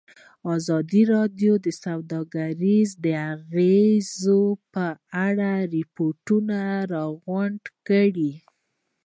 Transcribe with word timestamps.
ازادي 0.55 1.01
راډیو 1.13 1.53
د 1.65 1.67
سوداګري 1.83 2.77
د 3.03 3.05
اغېزو 3.33 4.41
په 4.73 4.85
اړه 5.27 5.51
ریپوټونه 5.75 6.59
راغونډ 6.93 7.61
کړي. 7.87 8.33